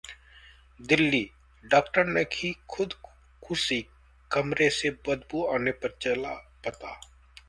[0.79, 3.81] Delhi doctor ने की खुदकुशी,
[4.31, 6.33] कमरे से बदबू आने पर चला
[6.65, 6.99] पता